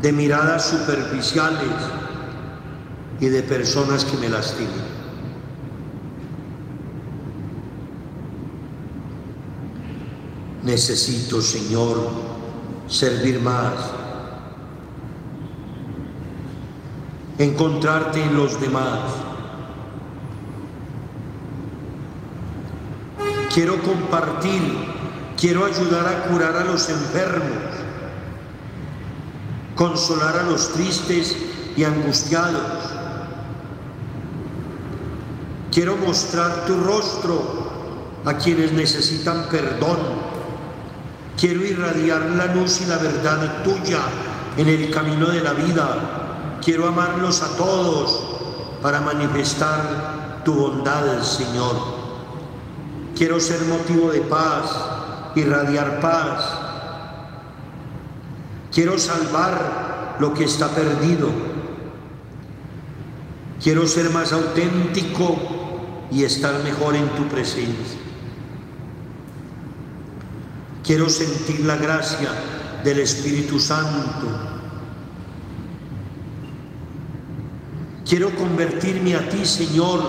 de 0.00 0.12
miradas 0.12 0.66
superficiales 0.66 1.74
y 3.18 3.26
de 3.26 3.42
personas 3.42 4.04
que 4.04 4.16
me 4.18 4.28
lastimen. 4.28 4.96
Necesito, 10.62 11.42
Señor, 11.42 12.08
servir 12.86 13.40
más, 13.40 13.72
encontrarte 17.36 18.22
en 18.22 18.36
los 18.36 18.60
demás. 18.60 19.25
Quiero 23.56 23.82
compartir, 23.82 24.60
quiero 25.40 25.64
ayudar 25.64 26.06
a 26.06 26.24
curar 26.28 26.56
a 26.56 26.64
los 26.64 26.90
enfermos, 26.90 27.56
consolar 29.74 30.36
a 30.36 30.42
los 30.42 30.74
tristes 30.74 31.34
y 31.74 31.84
angustiados 31.84 32.96
Quiero 35.76 35.94
mostrar 35.98 36.64
tu 36.64 36.74
rostro 36.74 38.22
a 38.24 38.32
quienes 38.38 38.72
necesitan 38.72 39.46
perdón. 39.50 39.98
Quiero 41.38 41.62
irradiar 41.66 42.22
la 42.30 42.46
luz 42.54 42.80
y 42.80 42.86
la 42.86 42.96
verdad 42.96 43.62
tuya 43.62 44.00
en 44.56 44.68
el 44.68 44.90
camino 44.90 45.28
de 45.28 45.42
la 45.42 45.52
vida. 45.52 46.58
Quiero 46.64 46.88
amarlos 46.88 47.42
a 47.42 47.48
todos 47.58 48.38
para 48.80 49.02
manifestar 49.02 50.40
tu 50.46 50.54
bondad, 50.54 51.22
Señor. 51.22 52.05
Quiero 53.16 53.40
ser 53.40 53.62
motivo 53.62 54.10
de 54.10 54.20
paz, 54.20 54.70
irradiar 55.34 56.00
paz. 56.00 56.44
Quiero 58.70 58.98
salvar 58.98 60.18
lo 60.20 60.34
que 60.34 60.44
está 60.44 60.68
perdido. 60.68 61.30
Quiero 63.62 63.86
ser 63.86 64.10
más 64.10 64.34
auténtico 64.34 65.34
y 66.10 66.24
estar 66.24 66.62
mejor 66.62 66.94
en 66.94 67.08
tu 67.16 67.26
presencia. 67.26 67.98
Quiero 70.84 71.08
sentir 71.08 71.60
la 71.60 71.76
gracia 71.76 72.28
del 72.84 72.98
Espíritu 72.98 73.58
Santo. 73.58 74.28
Quiero 78.06 78.36
convertirme 78.36 79.16
a 79.16 79.26
ti, 79.30 79.46
Señor, 79.46 80.04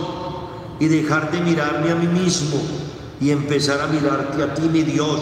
y 0.77 0.87
dejar 0.87 1.31
de 1.31 1.39
mirarme 1.39 1.91
a 1.91 1.95
mí 1.95 2.07
mismo 2.07 2.86
y 3.19 3.31
empezar 3.31 3.81
a 3.81 3.87
mirarte 3.87 4.43
a 4.43 4.53
ti, 4.53 4.63
mi 4.63 4.83
Dios. 4.83 5.19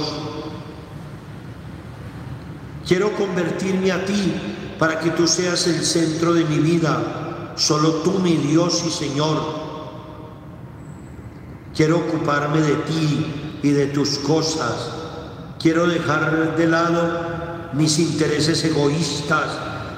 Quiero 2.88 3.12
convertirme 3.14 3.92
a 3.92 4.06
ti 4.06 4.34
para 4.78 5.00
que 5.00 5.12
tú 5.12 5.28
seas 5.28 5.66
el 5.68 5.84
centro 5.84 6.34
de 6.34 6.44
mi 6.46 6.60
vida, 6.60 7.54
solo 7.56 8.02
tú, 8.04 8.20
mi 8.20 8.36
Dios 8.38 8.84
y 8.86 8.92
Señor. 8.92 9.66
Quiero 11.76 11.98
ocuparme 11.98 12.62
de 12.62 12.76
ti 12.76 13.60
y 13.64 13.72
de 13.72 13.88
tus 13.88 14.20
cosas. 14.20 14.92
Quiero 15.60 15.88
dejar 15.88 16.56
de 16.56 16.68
lado 16.68 17.72
mis 17.74 17.98
intereses 18.00 18.64
egoístas 18.64 19.48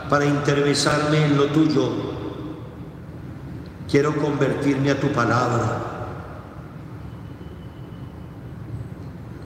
para 0.10 0.26
interesarme 0.26 1.26
en 1.26 1.38
lo 1.38 1.48
tuyo. 1.48 1.92
Quiero 3.90 4.16
convertirme 4.16 4.92
a 4.92 5.00
tu 5.00 5.08
palabra. 5.10 5.97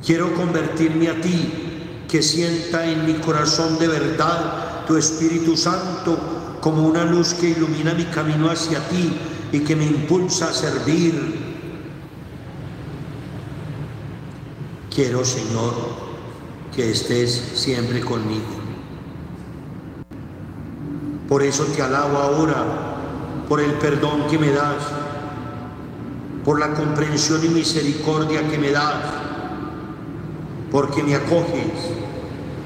Quiero 0.06 0.34
convertirme 0.34 1.10
a 1.10 1.22
ti, 1.22 2.04
que 2.08 2.22
sienta 2.22 2.86
en 2.90 3.06
mi 3.06 3.14
corazón 3.16 3.78
de 3.80 3.88
verdad 3.88 4.86
tu 4.86 4.98
Espíritu 4.98 5.56
Santo 5.56 6.58
como 6.60 6.86
una 6.86 7.06
luz 7.06 7.34
que 7.34 7.50
ilumina 7.50 7.94
mi 7.94 8.06
camino 8.06 8.50
hacia 8.50 8.80
ti 8.90 9.14
y 9.52 9.60
que 9.60 9.76
me 9.76 9.86
impulsa 9.86 10.50
a 10.50 10.54
servir 10.54 11.52
Quiero, 14.94 15.24
Señor, 15.24 15.74
que 16.76 16.92
estés 16.92 17.32
siempre 17.54 18.02
conmigo. 18.02 18.44
Por 21.30 21.44
eso 21.44 21.64
te 21.64 21.82
alabo 21.82 22.18
ahora, 22.18 22.66
por 23.48 23.62
el 23.62 23.72
perdón 23.76 24.28
que 24.30 24.38
me 24.38 24.52
das, 24.52 24.84
por 26.44 26.60
la 26.60 26.74
comprensión 26.74 27.40
y 27.46 27.48
misericordia 27.48 28.46
que 28.50 28.58
me 28.58 28.72
das, 28.72 29.21
porque 30.72 31.04
me 31.04 31.16
acoges, 31.16 31.92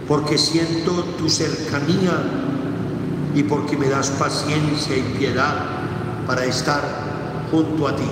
porque 0.07 0.37
siento 0.37 1.03
tu 1.17 1.27
cercanía 1.27 2.21
y 3.33 3.43
porque 3.43 3.75
me 3.75 3.89
das 3.89 4.11
paciencia 4.11 4.95
y 4.95 5.01
piedad 5.17 5.55
para 6.27 6.45
estar 6.45 6.81
junto 7.51 7.87
a 7.87 7.95
ti. 7.95 8.09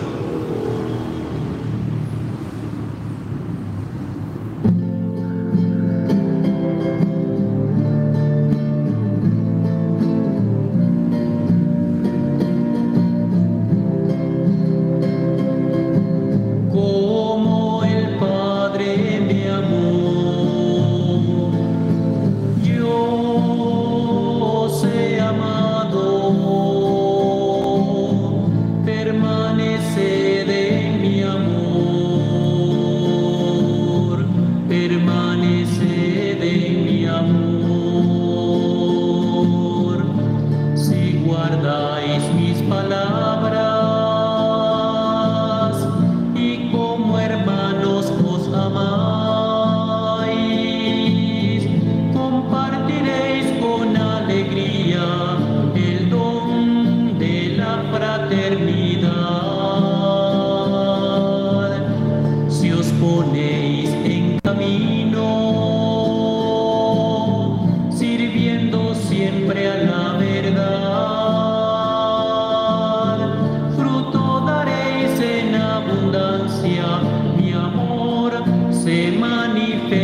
se 78.84 79.12
manifiesta. 79.12 80.03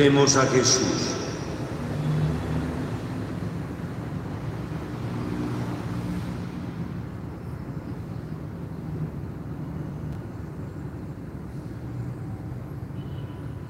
A 0.00 0.46
Jesús. 0.46 1.14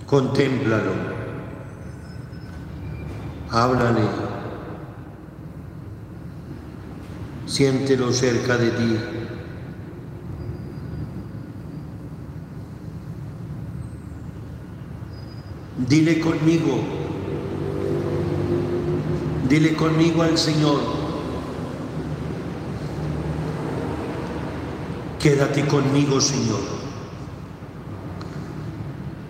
Contémplalo. 0.06 0.92
Háblale. 3.50 4.02
Siéntelo 7.46 8.12
cerca 8.12 8.56
de 8.56 8.70
ti. 8.70 8.98
Dile 15.90 16.20
conmigo, 16.20 16.78
dile 19.48 19.74
conmigo 19.74 20.22
al 20.22 20.38
Señor, 20.38 20.78
quédate 25.18 25.66
conmigo 25.66 26.20
Señor, 26.20 26.60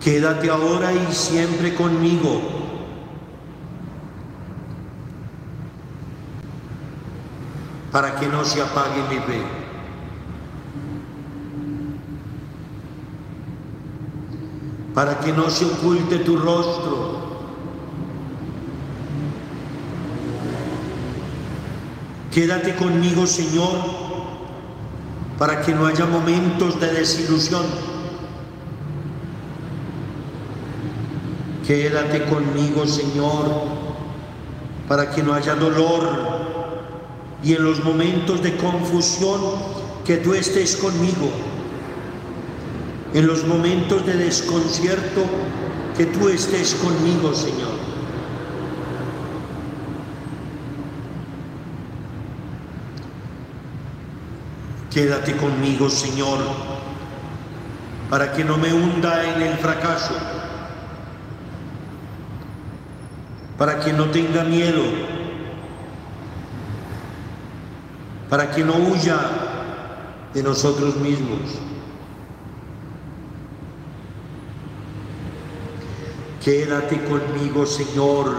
quédate 0.03 0.51
ahora 0.51 0.93
y 0.93 1.11
siempre 1.11 1.73
conmigo. 1.73 2.61
para 7.91 8.15
que 8.15 8.27
no 8.27 8.45
se 8.45 8.61
apague 8.61 9.01
mi 9.09 9.19
fe. 9.19 9.60
Para 15.01 15.19
que 15.19 15.33
no 15.33 15.49
se 15.49 15.65
oculte 15.65 16.19
tu 16.19 16.37
rostro. 16.37 17.15
Quédate 22.31 22.75
conmigo, 22.75 23.25
Señor, 23.25 23.79
para 25.39 25.63
que 25.63 25.73
no 25.73 25.87
haya 25.87 26.05
momentos 26.05 26.79
de 26.79 26.93
desilusión. 26.93 27.65
Quédate 31.65 32.25
conmigo, 32.25 32.85
Señor, 32.85 33.49
para 34.87 35.09
que 35.09 35.23
no 35.23 35.33
haya 35.33 35.55
dolor 35.55 36.03
y 37.41 37.55
en 37.55 37.63
los 37.63 37.83
momentos 37.83 38.43
de 38.43 38.55
confusión 38.55 39.41
que 40.05 40.17
tú 40.17 40.35
estés 40.35 40.75
conmigo 40.75 41.50
en 43.13 43.27
los 43.27 43.45
momentos 43.45 44.05
de 44.05 44.13
desconcierto, 44.13 45.25
que 45.97 46.05
tú 46.05 46.29
estés 46.29 46.75
conmigo, 46.75 47.33
Señor. 47.33 47.71
Quédate 54.89 55.35
conmigo, 55.37 55.89
Señor, 55.89 56.39
para 58.09 58.33
que 58.33 58.43
no 58.43 58.57
me 58.57 58.73
hunda 58.73 59.23
en 59.35 59.41
el 59.41 59.57
fracaso, 59.57 60.15
para 63.57 63.79
que 63.79 63.93
no 63.93 64.09
tenga 64.09 64.43
miedo, 64.43 64.83
para 68.29 68.51
que 68.51 68.63
no 68.63 68.73
huya 68.75 69.17
de 70.33 70.43
nosotros 70.43 70.95
mismos. 70.97 71.70
Quédate 76.43 77.03
conmigo, 77.03 77.67
Señor, 77.67 78.35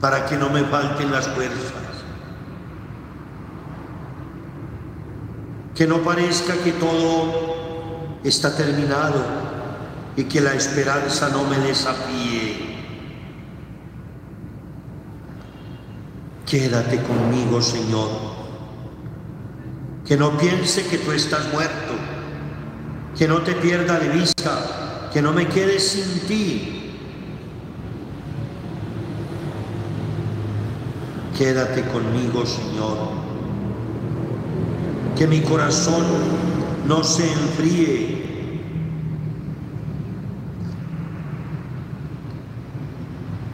para 0.00 0.24
que 0.24 0.36
no 0.38 0.48
me 0.48 0.64
falten 0.64 1.12
las 1.12 1.28
fuerzas. 1.28 1.72
Que 5.74 5.86
no 5.86 5.98
parezca 5.98 6.54
que 6.64 6.72
todo 6.72 8.18
está 8.24 8.56
terminado 8.56 9.22
y 10.16 10.24
que 10.24 10.40
la 10.40 10.54
esperanza 10.54 11.28
no 11.28 11.44
me 11.44 11.58
desafíe. 11.58 12.78
Quédate 16.46 17.02
conmigo, 17.02 17.60
Señor. 17.60 18.08
Que 20.06 20.16
no 20.16 20.38
piense 20.38 20.86
que 20.86 20.96
tú 20.96 21.12
estás 21.12 21.52
muerto, 21.52 21.92
que 23.18 23.28
no 23.28 23.42
te 23.42 23.52
pierda 23.52 23.98
de 23.98 24.08
vista, 24.08 24.87
que 25.12 25.22
no 25.22 25.32
me 25.32 25.46
quede 25.46 25.78
sin 25.78 26.20
ti. 26.26 26.92
Quédate 31.36 31.82
conmigo, 31.82 32.44
Señor. 32.44 32.98
Que 35.16 35.26
mi 35.26 35.40
corazón 35.40 36.04
no 36.86 37.04
se 37.04 37.30
enfríe. 37.30 38.18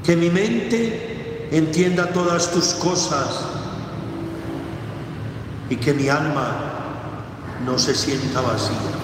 Que 0.05 0.17
mi 0.17 0.31
mente 0.31 1.49
entienda 1.51 2.13
todas 2.13 2.51
tus 2.51 2.75
cosas 2.75 3.45
y 5.71 5.77
que 5.77 5.95
mi 5.95 6.09
alma 6.09 6.57
no 7.65 7.79
se 7.79 7.95
sienta 7.95 8.41
vacía. 8.41 9.04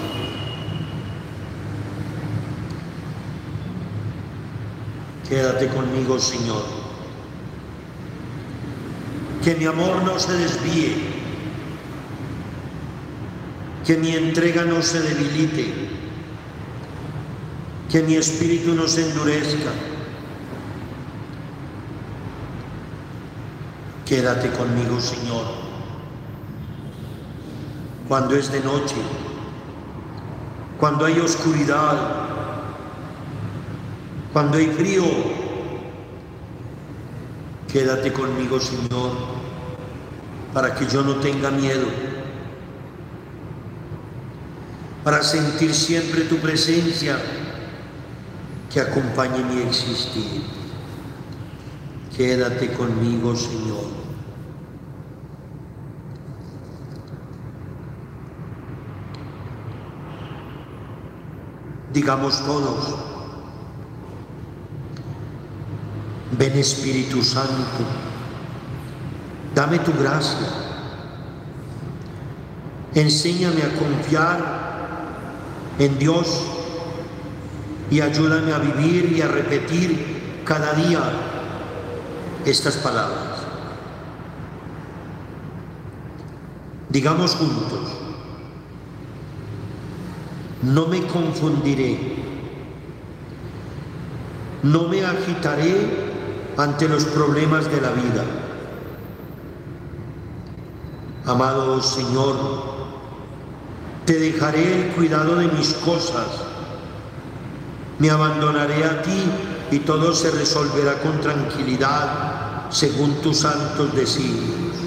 Quédate 5.31 5.69
conmigo, 5.69 6.19
Señor. 6.19 6.61
Que 9.41 9.55
mi 9.55 9.65
amor 9.65 10.03
no 10.03 10.19
se 10.19 10.33
desvíe. 10.33 10.93
Que 13.85 13.95
mi 13.95 14.11
entrega 14.11 14.65
no 14.65 14.81
se 14.81 14.99
debilite. 14.99 15.73
Que 17.89 18.03
mi 18.03 18.17
espíritu 18.17 18.73
no 18.75 18.89
se 18.89 19.09
endurezca 19.09 19.71
Quédate 24.05 24.51
conmigo, 24.51 24.99
Señor. 24.99 25.45
Cuando 28.09 28.35
es 28.35 28.51
de 28.51 28.59
noche, 28.59 28.97
cuando 30.77 31.05
hay 31.05 31.17
oscuridad, 31.21 32.40
cuando 34.33 34.57
hay 34.57 34.67
frío, 34.67 35.03
quédate 37.71 38.13
conmigo, 38.13 38.59
Señor, 38.59 39.11
para 40.53 40.75
que 40.75 40.85
yo 40.87 41.03
no 41.03 41.15
tenga 41.15 41.51
miedo, 41.51 41.87
para 45.03 45.23
sentir 45.23 45.73
siempre 45.73 46.21
tu 46.21 46.37
presencia 46.37 47.17
que 48.71 48.79
acompañe 48.79 49.43
mi 49.43 49.61
existir. 49.61 50.43
Quédate 52.15 52.71
conmigo, 52.73 53.35
Señor. 53.35 54.01
digamos 61.93 62.43
todos, 62.45 63.10
ven 66.37 66.57
Espíritu 66.57 67.21
Santo, 67.23 67.83
dame 69.53 69.79
tu 69.79 69.91
gracia, 69.93 70.47
enséñame 72.95 73.63
a 73.63 73.75
confiar 73.77 74.61
en 75.79 75.97
Dios 75.99 76.43
y 77.89 77.99
ayúdame 78.01 78.53
a 78.53 78.59
vivir 78.59 79.11
y 79.11 79.21
a 79.21 79.27
repetir 79.27 80.43
cada 80.45 80.73
día 80.73 81.01
estas 82.45 82.77
palabras. 82.77 83.39
Digamos 86.89 87.35
juntos, 87.35 87.89
no 90.61 90.87
me 90.87 91.01
confundiré, 91.07 91.97
no 94.63 94.87
me 94.87 95.05
agitaré 95.05 96.10
ante 96.57 96.87
los 96.87 97.05
problemas 97.05 97.71
de 97.71 97.81
la 97.81 97.91
vida. 97.91 98.23
Amado 101.25 101.81
Señor, 101.81 102.35
te 104.05 104.19
dejaré 104.19 104.87
el 104.87 104.93
cuidado 104.93 105.35
de 105.35 105.47
mis 105.47 105.73
cosas, 105.73 106.27
me 107.99 108.09
abandonaré 108.09 108.83
a 108.83 109.01
ti 109.01 109.23
y 109.71 109.79
todo 109.79 110.13
se 110.13 110.31
resolverá 110.31 111.01
con 111.01 111.21
tranquilidad 111.21 112.69
según 112.69 113.21
tus 113.21 113.37
santos 113.37 113.93
designios. 113.93 114.77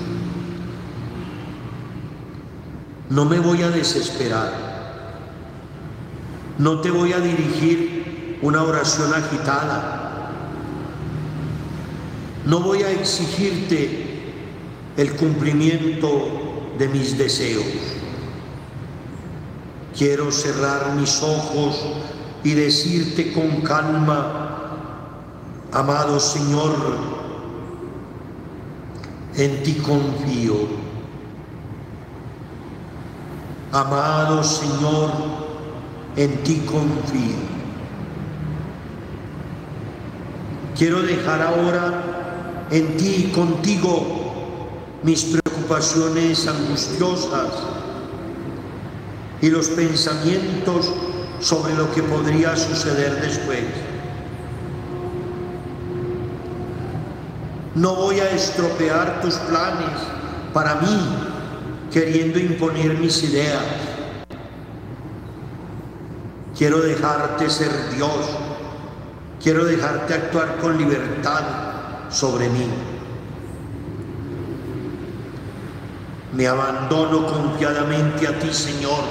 No 3.11 3.25
me 3.25 3.39
voy 3.39 3.63
a 3.63 3.71
desesperar 3.71 4.75
no 6.59 6.81
te 6.81 6.91
voy 6.91 7.13
a 7.13 7.19
dirigir 7.19 8.39
una 8.43 8.63
oración 8.63 9.13
agitada. 9.13 10.04
No 12.47 12.61
voy 12.61 12.83
a 12.83 12.91
exigirte 12.91 14.05
el 14.97 15.17
cumplimiento 15.17 16.29
de 16.79 16.89
mis 16.89 17.17
deseos. 17.17 17.65
Quiero 19.97 20.31
cerrar 20.31 20.95
mis 20.95 21.23
ojos 21.23 21.81
y 22.43 22.53
decirte 22.53 23.33
con 23.33 23.63
calma, 23.63 24.77
amado 25.73 26.21
Señor, 26.21 26.75
en 29.37 29.63
ti 29.63 29.75
confío. 29.75 30.85
Amado 33.73 34.45
Señor, 34.45 35.11
en 36.17 36.43
ti 36.43 36.59
confío. 36.67 37.55
Quiero 40.77 41.03
dejar 41.03 41.41
ahora 41.41 42.24
en 42.71 42.97
ti 42.97 43.27
y 43.29 43.33
contigo 43.33 45.01
mis 45.03 45.25
preocupaciones 45.25 46.47
angustiosas 46.47 47.49
y 49.41 49.51
los 49.51 49.69
pensamientos 49.69 50.93
sobre 51.41 51.75
lo 51.75 51.93
que 51.93 52.03
podría 52.03 52.57
suceder 52.57 53.21
después. 53.21 53.65
No 57.75 57.97
voy 57.97 58.21
a 58.21 58.31
estropear 58.31 59.21
tus 59.21 59.35
planes 59.35 60.01
para 60.53 60.77
mí, 60.77 61.09
queriendo 61.93 62.39
imponer 62.39 62.99
mis 62.99 63.23
ideas 63.25 63.65
Quiero 66.57 66.81
dejarte 66.81 67.51
ser 67.51 67.71
Dios. 67.97 68.31
Quiero 69.43 69.65
dejarte 69.65 70.15
actuar 70.15 70.57
con 70.59 70.79
libertad 70.79 71.43
sobre 72.15 72.49
mí. 72.49 72.67
Me 76.33 76.47
abandono 76.47 77.27
confiadamente 77.27 78.27
a 78.27 78.39
ti, 78.39 78.53
Señor. 78.53 79.03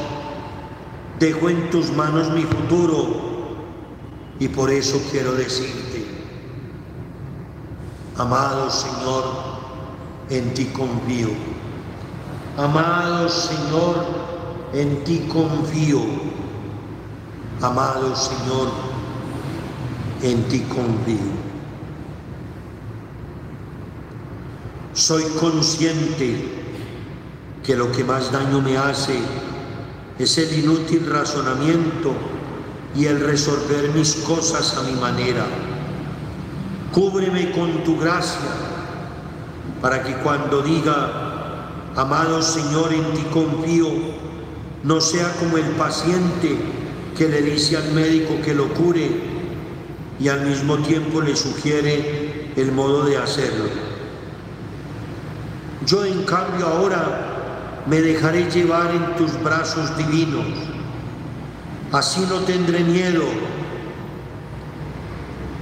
Dejo 1.20 1.50
en 1.50 1.70
tus 1.70 1.92
manos 1.92 2.32
mi 2.32 2.44
futuro 2.44 3.34
y 4.40 4.48
por 4.48 4.72
eso 4.72 5.00
quiero 5.12 5.34
decirte, 5.34 6.06
amado 8.18 8.70
Señor, 8.70 9.24
en 10.30 10.54
ti 10.54 10.66
confío. 10.66 11.30
Amado 12.58 13.30
Señor, 13.30 14.06
en 14.74 15.04
ti 15.04 15.28
confío 15.32 16.02
Amado 17.64 18.14
Señor, 18.14 18.68
en 20.22 20.44
ti 20.50 20.60
confío. 20.68 21.43
Soy 24.94 25.24
consciente 25.40 26.36
que 27.64 27.76
lo 27.76 27.92
que 27.92 28.04
más 28.04 28.32
daño 28.32 28.62
me 28.62 28.78
hace 28.78 29.18
es 30.20 30.38
el 30.38 30.60
inútil 30.60 31.10
razonamiento 31.10 32.14
y 32.96 33.08
el 33.08 33.20
resolver 33.20 33.90
mis 33.96 34.14
cosas 34.18 34.78
a 34.78 34.84
mi 34.84 34.92
manera. 34.92 35.48
Cúbreme 36.92 37.52
con 37.54 37.84
tu 37.84 37.98
gracia 37.98 38.38
para 39.82 40.04
que 40.04 40.14
cuando 40.18 40.62
diga, 40.62 41.72
amado 41.96 42.44
Señor, 42.44 42.94
en 42.94 43.14
ti 43.14 43.24
confío, 43.34 43.90
no 44.84 45.02
sea 45.02 45.34
como 45.40 45.58
el 45.58 45.72
paciente 45.72 46.56
que 47.18 47.30
le 47.30 47.42
dice 47.42 47.78
al 47.78 47.92
médico 47.94 48.36
que 48.46 48.54
lo 48.54 48.72
cure 48.76 49.10
y 50.20 50.28
al 50.28 50.46
mismo 50.46 50.78
tiempo 50.78 51.20
le 51.20 51.36
sugiere 51.36 52.52
el 52.56 52.72
modo 52.72 53.06
de 53.06 53.18
hacerlo. 53.18 53.93
Yo 55.86 56.06
en 56.06 56.24
cambio 56.24 56.68
ahora 56.68 57.84
me 57.86 58.02
dejaré 58.02 58.50
llevar 58.50 58.92
en 58.92 59.16
tus 59.16 59.42
brazos 59.44 59.96
divinos, 59.98 60.46
así 61.92 62.26
no 62.30 62.40
tendré 62.42 62.80
miedo 62.80 63.26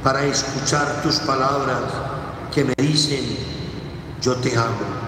para 0.03 0.25
escuchar 0.25 1.01
tus 1.01 1.15
palabras 1.19 1.81
que 2.53 2.63
me 2.63 2.73
dicen, 2.77 3.23
yo 4.21 4.35
te 4.35 4.55
amo. 4.55 5.01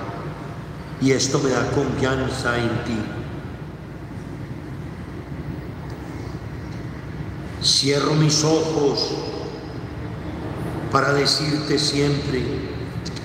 Y 1.02 1.12
esto 1.12 1.40
me 1.40 1.50
da 1.50 1.70
confianza 1.72 2.58
en 2.58 2.84
ti. 2.86 2.98
Cierro 7.62 8.14
mis 8.16 8.44
ojos 8.44 9.12
para 10.92 11.14
decirte 11.14 11.78
siempre, 11.78 12.44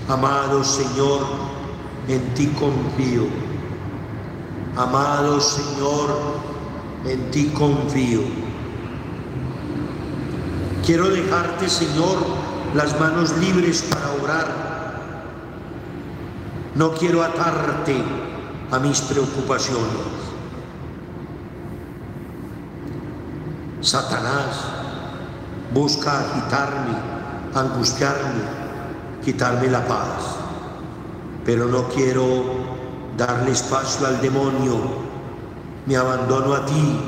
amado 0.09 0.65
Señor, 0.65 1.48
en 2.09 2.35
ti 2.35 2.47
confío. 2.49 3.27
Amado 4.77 5.41
Señor, 5.41 6.11
en 7.07 7.31
ti 7.31 7.49
confío. 7.49 8.23
Quiero 10.85 11.11
dejarte, 11.11 11.69
Señor, 11.69 12.17
las 12.75 12.99
manos 12.99 13.37
libres 13.37 13.83
para 13.83 14.11
orar. 14.23 14.69
No 16.75 16.95
quiero 16.95 17.23
atarte 17.23 18.03
a 18.71 18.79
mis 18.79 19.01
preocupaciones. 19.03 20.19
Satanás 23.81 24.65
busca 25.75 26.21
agitarme, 26.21 26.97
angustiarme, 27.55 28.43
quitarme 29.25 29.69
la 29.69 29.87
paz. 29.87 30.38
Pero 31.49 31.65
no 31.65 31.89
quiero 31.89 32.45
darle 33.17 33.53
espacio 33.53 34.07
al 34.07 34.21
demonio. 34.21 34.77
Me 35.87 35.97
abandono 35.97 36.53
a 36.53 36.67
ti 36.67 37.01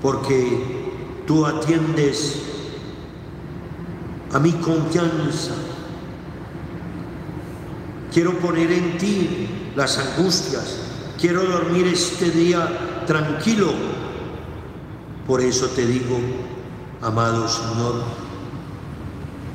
porque 0.00 0.92
tú 1.26 1.44
atiendes 1.44 2.40
a 4.32 4.38
mi 4.38 4.52
confianza. 4.52 5.54
Quiero 8.12 8.38
poner 8.38 8.70
en 8.70 8.96
ti 8.96 9.48
las 9.74 9.98
angustias. 9.98 10.78
Quiero 11.20 11.42
dormir 11.42 11.88
este 11.88 12.30
día 12.30 13.02
tranquilo. 13.08 13.72
Por 15.26 15.40
eso 15.40 15.66
te 15.70 15.84
digo, 15.84 16.16
amado 17.02 17.48
Señor, 17.48 18.04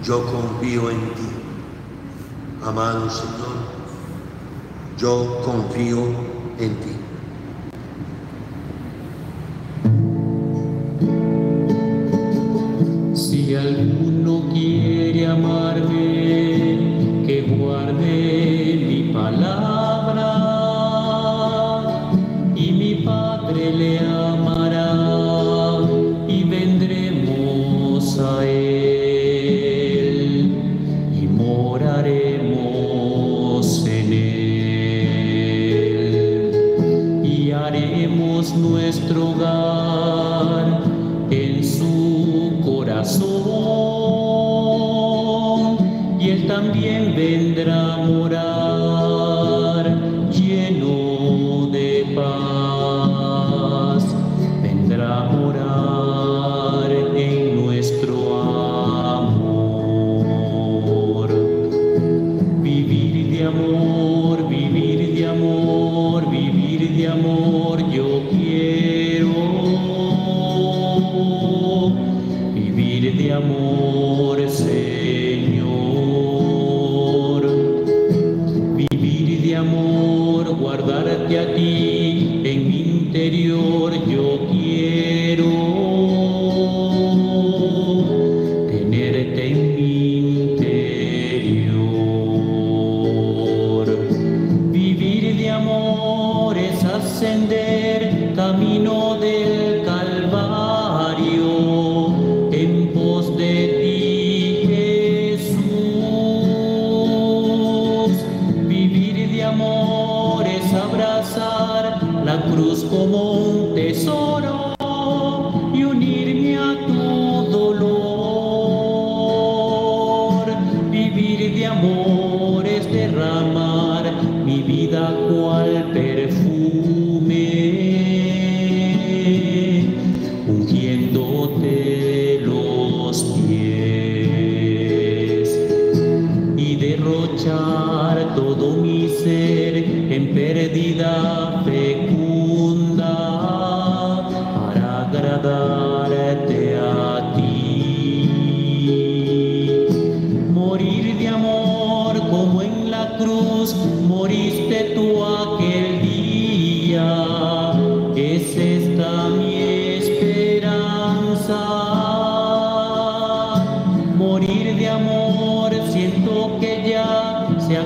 yo 0.04 0.26
confío 0.26 0.89
en 0.89 0.99
ti. 1.14 1.30
Amado 2.66 3.10
Señor, 3.10 3.62
yo 4.97 5.41
confío 5.43 6.03
en 6.59 6.75
ti. 6.81 6.93
Si 13.13 13.55
alguno 13.55 14.49
quiere 14.53 15.27
amar, 15.27 15.72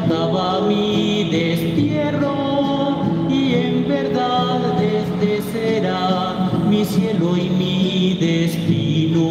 faltaba 0.07 0.67
mi 0.67 1.29
destierro 1.31 3.01
y 3.29 3.53
en 3.53 3.87
verdad 3.87 4.81
este 4.81 5.41
será 5.51 6.49
mi 6.69 6.85
cielo 6.85 7.35
y 7.37 7.49
mi 7.49 8.17
destino. 8.19 9.27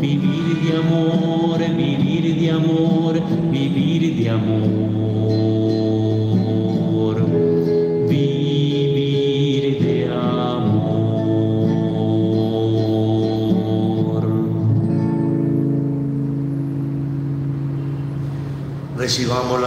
Vivir 0.00 0.60
de 0.62 0.76
amor, 0.76 1.58
vivir 1.76 2.36
de 2.40 2.50
amor, 2.50 3.20
vivir 3.50 4.16
de 4.16 4.30
amor. 4.30 4.97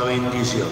Bendición. 0.05 0.67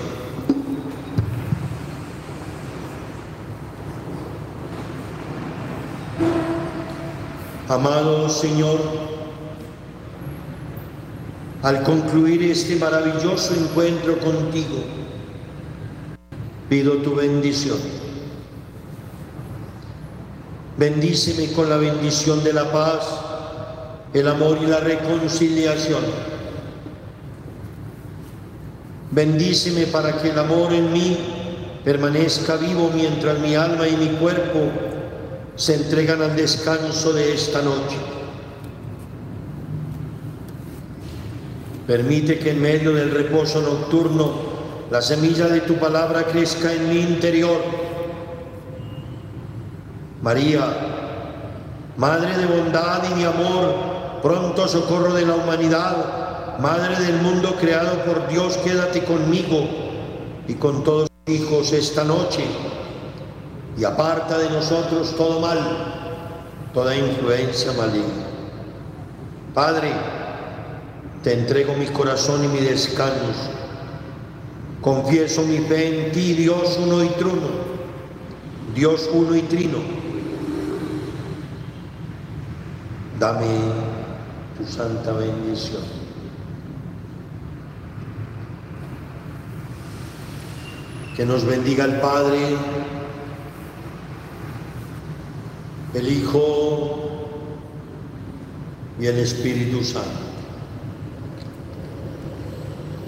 Amado 7.67 8.29
Señor, 8.29 8.79
al 11.63 11.83
concluir 11.83 12.43
este 12.43 12.75
maravilloso 12.75 13.55
encuentro 13.55 14.19
contigo, 14.19 14.83
pido 16.69 16.97
tu 16.97 17.15
bendición. 17.15 17.79
Bendíceme 20.77 21.51
con 21.53 21.69
la 21.69 21.77
bendición 21.77 22.43
de 22.43 22.53
la 22.53 22.71
paz, 22.71 23.19
el 24.13 24.27
amor 24.27 24.59
y 24.61 24.67
la 24.67 24.79
reconciliación. 24.79 26.28
Bendíceme 29.11 29.87
para 29.87 30.17
que 30.21 30.29
el 30.29 30.39
amor 30.39 30.71
en 30.73 30.93
mí 30.93 31.17
permanezca 31.83 32.57
vivo 32.57 32.91
mientras 32.93 33.39
mi 33.39 33.55
alma 33.55 33.87
y 33.87 33.95
mi 33.97 34.07
cuerpo 34.17 34.59
se 35.55 35.75
entregan 35.75 36.21
al 36.21 36.35
descanso 36.35 37.13
de 37.13 37.33
esta 37.33 37.61
noche. 37.61 37.97
Permite 41.87 42.37
que 42.37 42.51
en 42.51 42.61
medio 42.61 42.93
del 42.93 43.11
reposo 43.11 43.61
nocturno 43.61 44.49
la 44.91 45.01
semilla 45.01 45.47
de 45.47 45.61
tu 45.61 45.75
palabra 45.75 46.23
crezca 46.25 46.71
en 46.71 46.89
mi 46.89 46.99
interior. 46.99 47.61
María, 50.21 50.89
Madre 51.99 52.37
de 52.37 52.45
bondad 52.45 53.01
y 53.11 53.19
de 53.19 53.27
amor, 53.27 53.73
pronto 54.23 54.69
socorro 54.69 55.13
de 55.13 55.25
la 55.25 55.35
humanidad, 55.35 56.18
Madre 56.59 56.99
del 57.05 57.21
mundo 57.21 57.55
creado 57.57 58.03
por 58.03 58.27
Dios, 58.27 58.57
quédate 58.57 59.05
conmigo 59.05 59.65
y 60.45 60.55
con 60.55 60.83
todos 60.83 61.07
los 61.25 61.35
hijos 61.35 61.71
esta 61.71 62.03
noche 62.03 62.43
y 63.77 63.85
aparta 63.85 64.37
de 64.37 64.49
nosotros 64.49 65.15
todo 65.15 65.39
mal, 65.39 65.57
toda 66.73 66.97
influencia 66.97 67.71
maligna. 67.71 68.25
Padre, 69.53 69.93
te 71.23 71.31
entrego 71.33 71.75
mi 71.75 71.85
corazón 71.85 72.43
y 72.43 72.49
mi 72.49 72.59
descanso. 72.59 73.51
Confieso 74.81 75.43
mi 75.43 75.59
fe 75.59 76.07
en 76.07 76.11
ti, 76.11 76.33
Dios 76.33 76.77
uno 76.83 77.05
y 77.05 77.07
truno, 77.09 77.47
Dios 78.75 79.09
uno 79.13 79.33
y 79.33 79.43
trino. 79.43 79.77
Dame 83.17 83.47
tu 84.57 84.69
santa 84.69 85.13
bendición. 85.13 85.98
Que 91.19 91.25
nos 91.25 91.43
bendiga 91.43 91.83
el 91.83 91.99
Padre, 91.99 92.39
el 95.93 96.07
Hijo 96.13 97.27
y 98.97 99.05
el 99.05 99.19
Espíritu 99.19 99.83
Santo. 99.83 100.07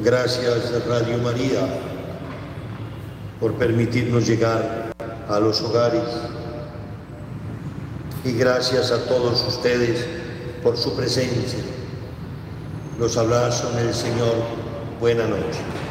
Gracias 0.04 0.86
Radio 0.86 1.20
María 1.20 1.62
por 3.40 3.54
permitirnos 3.54 4.28
llegar 4.28 4.92
a 5.30 5.40
los 5.40 5.62
hogares 5.62 6.04
y 8.26 8.34
gracias 8.34 8.92
a 8.92 9.06
todos 9.06 9.42
ustedes 9.48 10.06
por 10.62 10.76
su 10.76 10.98
presencia. 10.98 11.60
Los 13.00 13.16
abrazo 13.16 13.72
en 13.72 13.88
el 13.88 13.94
Señor. 13.94 14.36
Buena 15.00 15.26
noche. 15.28 15.91